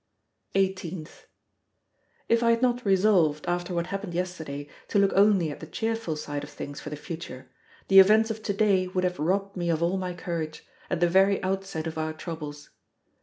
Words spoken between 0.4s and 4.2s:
18th. If I had not resolved, after what happened